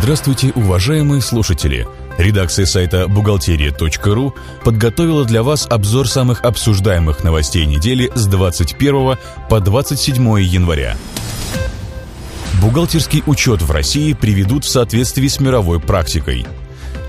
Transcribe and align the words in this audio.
Здравствуйте, 0.00 0.52
уважаемые 0.54 1.20
слушатели! 1.20 1.84
Редакция 2.18 2.66
сайта 2.66 3.08
бухгалтерия.ру 3.08 4.32
подготовила 4.64 5.24
для 5.24 5.42
вас 5.42 5.66
обзор 5.68 6.08
самых 6.08 6.44
обсуждаемых 6.44 7.24
новостей 7.24 7.66
недели 7.66 8.08
с 8.14 8.26
21 8.26 9.18
по 9.50 9.60
27 9.60 10.40
января. 10.40 10.96
Бухгалтерский 12.62 13.24
учет 13.26 13.60
в 13.60 13.72
России 13.72 14.12
приведут 14.12 14.64
в 14.64 14.68
соответствии 14.68 15.26
с 15.26 15.40
мировой 15.40 15.80
практикой. 15.80 16.46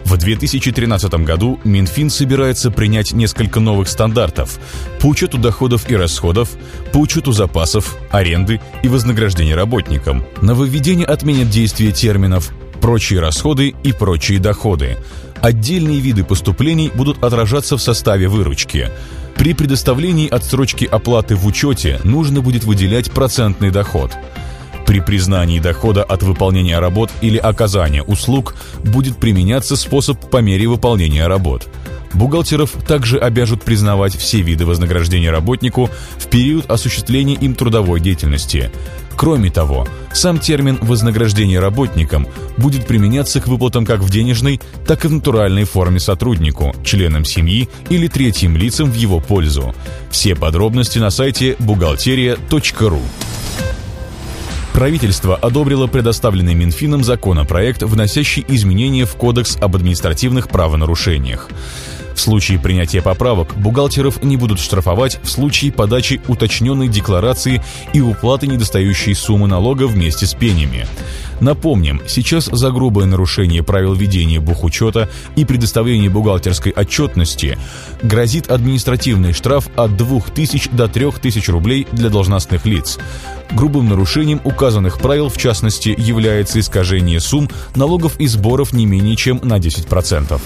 В 0.06 0.18
2013 0.18 1.14
году 1.24 1.60
Минфин 1.64 2.10
собирается 2.10 2.72
принять 2.72 3.14
несколько 3.14 3.60
новых 3.60 3.88
стандартов 3.88 4.60
по 5.00 5.06
учету 5.06 5.38
доходов 5.38 5.88
и 5.92 5.96
расходов, 5.96 6.50
по 6.92 6.98
учету 6.98 7.34
запасов, 7.34 7.96
аренды 8.10 8.60
и 8.82 8.88
вознаграждения 8.88 9.56
работникам. 9.56 10.26
Нововведение 10.42 11.06
отменят 11.06 11.52
действие 11.52 11.92
терминов 11.92 12.52
прочие 12.80 13.20
расходы 13.20 13.76
и 13.84 13.92
прочие 13.92 14.40
доходы. 14.40 14.98
Отдельные 15.42 16.00
виды 16.00 16.24
поступлений 16.24 16.92
будут 16.94 17.24
отражаться 17.24 17.78
в 17.78 17.82
составе 17.82 18.28
выручки. 18.28 18.90
При 19.36 19.54
предоставлении 19.54 20.28
отсрочки 20.28 20.86
оплаты 20.86 21.36
в 21.36 21.46
учете 21.46 22.00
нужно 22.04 22.42
будет 22.42 22.66
выделять 22.66 23.12
процентный 23.12 23.72
доход. 23.72 24.12
При 24.86 25.00
признании 25.00 25.60
дохода 25.60 26.04
от 26.04 26.24
выполнения 26.24 26.80
работ 26.80 27.12
или 27.22 27.38
оказания 27.38 28.04
услуг 28.04 28.56
будет 28.84 29.18
применяться 29.18 29.76
способ 29.76 30.30
по 30.30 30.38
мере 30.38 30.68
выполнения 30.68 31.28
работ. 31.28 31.68
Бухгалтеров 32.14 32.72
также 32.88 33.20
обяжут 33.20 33.62
признавать 33.64 34.16
все 34.16 34.42
виды 34.42 34.66
вознаграждения 34.66 35.32
работнику 35.32 35.90
в 36.18 36.28
период 36.28 36.70
осуществления 36.70 37.36
им 37.36 37.54
трудовой 37.54 38.00
деятельности. 38.00 38.72
Кроме 39.20 39.50
того, 39.50 39.86
сам 40.14 40.40
термин 40.40 40.78
«вознаграждение 40.80 41.60
работникам» 41.60 42.26
будет 42.56 42.88
применяться 42.88 43.42
к 43.42 43.48
выплатам 43.48 43.86
как 43.86 44.00
в 44.00 44.10
денежной, 44.10 44.62
так 44.88 45.04
и 45.04 45.10
в 45.10 45.12
натуральной 45.12 45.66
форме 45.66 46.00
сотруднику, 46.00 46.74
членам 46.86 47.26
семьи 47.26 47.68
или 47.90 48.08
третьим 48.08 48.56
лицам 48.56 48.90
в 48.90 48.96
его 48.96 49.20
пользу. 49.20 49.76
Все 50.10 50.36
подробности 50.36 51.00
на 51.00 51.10
сайте 51.10 51.58
бухгалтерия.ру. 51.60 53.02
Правительство 54.72 55.36
одобрило 55.36 55.88
предоставленный 55.88 56.54
Минфином 56.54 57.04
законопроект, 57.04 57.84
вносящий 57.84 58.46
изменения 58.48 59.04
в 59.04 59.18
Кодекс 59.18 59.58
об 59.58 59.76
административных 59.76 60.48
правонарушениях. 60.48 61.50
В 62.20 62.22
случае 62.22 62.60
принятия 62.60 63.02
поправок 63.02 63.56
бухгалтеров 63.56 64.22
не 64.24 64.36
будут 64.36 64.60
штрафовать 64.60 65.22
в 65.24 65.30
случае 65.30 65.72
подачи 65.72 66.20
уточненной 66.28 66.90
декларации 66.90 67.64
и 67.94 68.02
уплаты 68.02 68.46
недостающей 68.46 69.16
суммы 69.16 69.48
налога 69.48 69.88
вместе 69.88 70.26
с 70.26 70.34
пенями. 70.34 70.86
Напомним, 71.40 72.02
сейчас 72.10 72.50
за 72.52 72.72
грубое 72.72 73.06
нарушение 73.06 73.64
правил 73.64 73.94
ведения 73.94 74.42
бухучета 74.42 75.10
и 75.38 75.46
предоставления 75.46 76.10
бухгалтерской 76.10 76.74
отчетности 76.74 77.58
грозит 78.04 78.52
административный 78.52 79.32
штраф 79.32 79.70
от 79.78 79.96
2000 79.96 80.72
до 80.72 80.90
3000 80.90 81.50
рублей 81.50 81.88
для 81.94 82.10
должностных 82.10 82.66
лиц. 82.66 83.00
Грубым 83.52 83.88
нарушением 83.88 84.42
указанных 84.44 85.00
правил, 85.00 85.30
в 85.30 85.38
частности, 85.38 85.96
является 85.98 86.60
искажение 86.60 87.22
сумм 87.22 87.50
налогов 87.76 88.20
и 88.20 88.28
сборов 88.28 88.74
не 88.74 88.86
менее 88.86 89.16
чем 89.16 89.40
на 89.42 89.58
10%. 89.58 90.42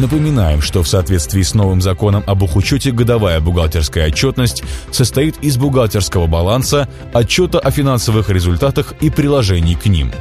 Напоминаем, 0.00 0.60
что 0.60 0.82
в 0.82 0.88
соответствии 0.88 1.40
с 1.40 1.54
новым 1.54 1.80
законом 1.80 2.22
об 2.26 2.40
бухучете 2.40 2.92
годовая 2.92 3.40
бухгалтерская 3.40 4.08
отчетность 4.08 4.62
состоит 4.90 5.36
из 5.40 5.56
бухгалтерского 5.56 6.26
баланса, 6.26 6.86
отчета 7.14 7.58
о 7.58 7.70
финансовых 7.70 8.28
результатах 8.28 8.92
и 9.00 9.08
приложений 9.08 9.78
к 9.82 9.86
ним. 9.86 10.12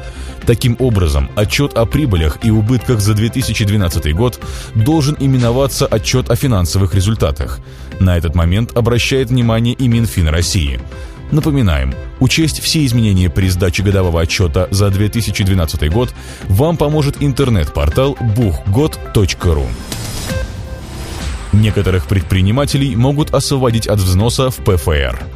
Таким 0.45 0.77
образом, 0.79 1.29
отчет 1.35 1.73
о 1.73 1.85
прибылях 1.85 2.39
и 2.43 2.51
убытках 2.51 3.01
за 3.01 3.15
2012 3.15 4.13
год 4.15 4.39
должен 4.75 5.17
именоваться 5.19 5.85
отчет 5.87 6.29
о 6.29 6.37
финансовых 6.37 6.95
результатах. 6.95 7.59
На 7.99 8.17
этот 8.17 8.33
момент 8.33 8.77
обращает 8.77 9.29
внимание 9.29 9.73
и 9.73 9.89
Минфин 9.89 10.29
России. 10.29 10.79
Напоминаем, 11.31 11.93
учесть 12.19 12.59
все 12.59 12.85
изменения 12.85 13.29
при 13.29 13.49
сдаче 13.49 13.83
годового 13.83 14.21
отчета 14.21 14.67
за 14.71 14.89
2012 14.89 15.91
год 15.91 16.13
вам 16.43 16.77
поможет 16.77 17.21
интернет-портал 17.21 18.17
buchgod.ru. 18.35 19.65
Некоторых 21.53 22.07
предпринимателей 22.07 22.95
могут 22.95 23.33
освободить 23.33 23.87
от 23.87 23.99
взноса 23.99 24.49
в 24.49 24.57
ПФР– 24.57 25.19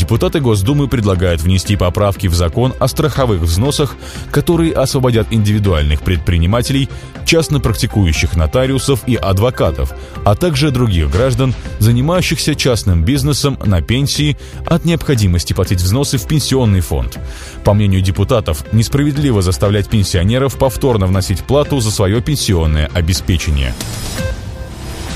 Депутаты 0.00 0.40
Госдумы 0.40 0.88
предлагают 0.88 1.42
внести 1.42 1.76
поправки 1.76 2.26
в 2.26 2.32
закон 2.32 2.72
о 2.80 2.88
страховых 2.88 3.42
взносах, 3.42 3.96
которые 4.30 4.72
освободят 4.72 5.26
индивидуальных 5.30 6.00
предпринимателей, 6.00 6.88
частно 7.26 7.60
практикующих 7.60 8.34
нотариусов 8.34 9.06
и 9.06 9.14
адвокатов, 9.16 9.92
а 10.24 10.34
также 10.36 10.70
других 10.70 11.10
граждан, 11.10 11.54
занимающихся 11.80 12.54
частным 12.54 13.04
бизнесом 13.04 13.58
на 13.62 13.82
пенсии 13.82 14.38
от 14.64 14.86
необходимости 14.86 15.52
платить 15.52 15.82
взносы 15.82 16.16
в 16.16 16.26
пенсионный 16.26 16.80
фонд. 16.80 17.18
По 17.62 17.74
мнению 17.74 18.00
депутатов, 18.00 18.64
несправедливо 18.72 19.42
заставлять 19.42 19.90
пенсионеров 19.90 20.56
повторно 20.56 21.08
вносить 21.08 21.40
плату 21.40 21.78
за 21.80 21.90
свое 21.90 22.22
пенсионное 22.22 22.90
обеспечение. 22.94 23.74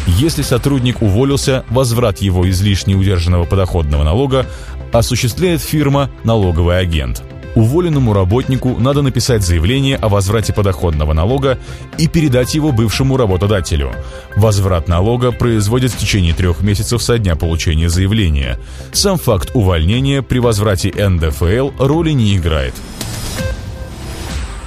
Если 0.07 0.43
сотрудник 0.43 1.01
уволился, 1.01 1.65
возврат 1.71 2.19
его 2.19 2.49
излишне 2.51 2.95
удержанного 2.95 3.45
подоходного 3.45 4.05
налога 4.05 4.47
осуществляет 4.93 5.63
фирма 5.63 6.11
«Налоговый 6.25 6.79
агент». 6.79 7.23
Уволенному 7.55 8.13
работнику 8.13 8.77
надо 8.79 9.01
написать 9.01 9.43
заявление 9.43 9.97
о 9.97 10.09
возврате 10.09 10.53
подоходного 10.53 11.13
налога 11.13 11.59
и 11.99 12.09
передать 12.09 12.55
его 12.55 12.73
бывшему 12.73 13.17
работодателю. 13.17 13.93
Возврат 14.37 14.89
налога 14.89 15.31
производят 15.31 15.93
в 15.93 15.97
течение 15.97 16.35
трех 16.35 16.63
месяцев 16.63 17.01
со 17.01 17.17
дня 17.17 17.37
получения 17.37 17.89
заявления. 17.89 18.59
Сам 18.93 19.19
факт 19.19 19.53
увольнения 19.55 20.21
при 20.21 20.41
возврате 20.41 20.93
НДФЛ 20.93 21.71
роли 21.79 22.11
не 22.11 22.37
играет. 22.37 22.75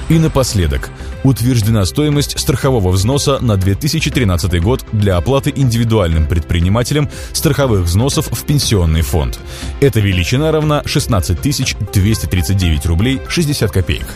И 0.09 0.17
напоследок– 0.17 0.89
утверждена 1.27 1.85
стоимость 1.85 2.39
страхового 2.39 2.89
взноса 2.89 3.39
на 3.39 3.57
2013 3.57 4.61
год 4.61 4.85
для 4.91 5.17
оплаты 5.17 5.51
индивидуальным 5.55 6.27
предпринимателям 6.27 7.09
страховых 7.33 7.81
взносов 7.81 8.27
в 8.27 8.45
пенсионный 8.45 9.01
фонд. 9.01 9.39
Эта 9.81 9.99
величина 9.99 10.51
равна 10.51 10.81
16 10.85 11.41
239 11.41 12.85
рублей 12.85 13.21
60 13.27 13.71
копеек. 13.71 14.07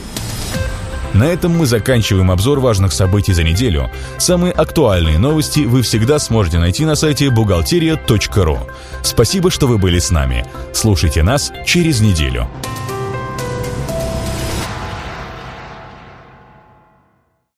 На 1.14 1.26
этом 1.26 1.58
мы 1.58 1.66
заканчиваем 1.66 2.32
обзор 2.32 2.60
важных 2.62 2.94
событий 2.94 3.34
за 3.34 3.44
неделю. 3.44 3.92
Самые 4.18 4.54
актуальные 4.54 5.20
новости 5.20 5.62
вы 5.62 5.82
всегда 5.82 6.20
сможете 6.20 6.58
найти 6.58 6.86
на 6.86 6.96
сайте 6.96 7.30
бухгалтерия.ру. 7.30 8.60
Спасибо, 9.04 9.52
что 9.52 9.68
вы 9.68 9.78
были 9.78 10.00
с 10.00 10.10
нами. 10.10 10.46
Слушайте 10.74 11.22
нас 11.22 11.52
через 11.66 12.00
неделю. 12.00 12.48